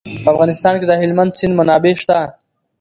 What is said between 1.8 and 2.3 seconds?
شته.